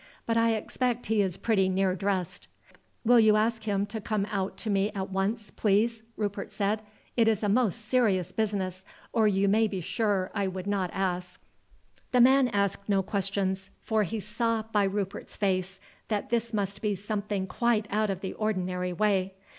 But 0.25 0.35
I 0.35 0.55
expect 0.55 1.05
he 1.05 1.21
is 1.21 1.37
pretty 1.37 1.69
near 1.69 1.93
dressed." 1.93 2.47
"Will 3.05 3.19
you 3.19 3.35
ask 3.35 3.65
him 3.65 3.85
to 3.85 4.01
come 4.01 4.25
out 4.31 4.57
to 4.57 4.71
me 4.71 4.89
at 4.95 5.11
once, 5.11 5.51
please?" 5.51 6.01
Rupert 6.17 6.49
said. 6.49 6.81
"It 7.15 7.27
is 7.27 7.43
a 7.43 7.49
most 7.49 7.85
serious 7.85 8.31
business, 8.31 8.83
or 9.13 9.27
you 9.27 9.47
may 9.47 9.67
be 9.67 9.79
sure 9.79 10.31
I 10.33 10.45
should 10.49 10.65
not 10.65 10.89
ask." 10.91 11.39
The 12.13 12.19
man 12.19 12.47
asked 12.47 12.89
no 12.89 13.03
questions, 13.03 13.69
for 13.79 14.01
he 14.01 14.19
saw 14.19 14.63
by 14.63 14.85
Rupert's 14.85 15.35
face 15.35 15.79
that 16.07 16.31
this 16.31 16.51
must 16.51 16.81
be 16.81 16.95
something 16.95 17.45
quite 17.45 17.87
out 17.91 18.09
of 18.09 18.21
the 18.21 18.33
ordinary 18.33 18.93
way. 18.93 19.35